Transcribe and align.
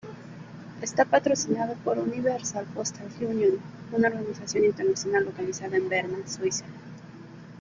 Está 0.81 1.05
patrocinado 1.05 1.75
por 1.83 1.99
"Universal 1.99 2.65
Postal 2.73 3.07
Union", 3.21 3.57
una 3.91 4.07
organización 4.07 4.65
internacional 4.65 5.25
localizada 5.25 5.77
en 5.77 5.87
Berna, 5.89 6.27
Suiza. 6.27 6.65